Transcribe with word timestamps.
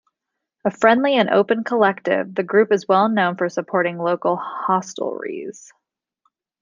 A 0.65 0.71
friendly 0.71 1.13
and 1.13 1.29
open 1.29 1.63
collective, 1.63 2.33
the 2.33 2.41
group 2.41 2.71
is 2.71 2.87
well 2.87 3.07
known 3.07 3.35
for 3.37 3.47
supporting 3.49 3.99
local 3.99 4.35
hostelries. 4.35 5.71